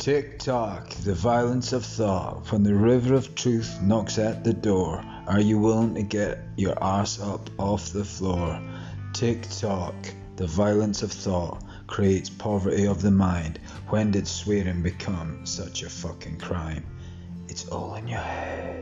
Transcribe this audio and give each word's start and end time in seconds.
Tick 0.00 0.38
tock, 0.38 0.88
the 1.04 1.12
violence 1.12 1.74
of 1.74 1.84
thought. 1.84 2.50
When 2.50 2.62
the 2.62 2.74
river 2.74 3.12
of 3.12 3.34
truth 3.34 3.82
knocks 3.82 4.16
at 4.16 4.42
the 4.44 4.54
door, 4.54 5.04
are 5.26 5.42
you 5.42 5.58
willing 5.58 5.94
to 5.94 6.02
get 6.02 6.38
your 6.56 6.82
ass 6.82 7.20
up 7.20 7.50
off 7.58 7.92
the 7.92 8.06
floor? 8.06 8.58
Tick 9.12 9.46
tock, 9.50 9.94
the 10.36 10.46
violence 10.46 11.02
of 11.02 11.12
thought 11.12 11.62
creates 11.86 12.30
poverty 12.30 12.86
of 12.86 13.02
the 13.02 13.10
mind. 13.10 13.60
When 13.90 14.10
did 14.10 14.26
swearing 14.26 14.82
become 14.82 15.44
such 15.44 15.82
a 15.82 15.90
fucking 15.90 16.38
crime? 16.38 16.86
It's 17.48 17.68
all 17.68 17.94
in 17.96 18.08
your 18.08 18.20
head. 18.20 18.79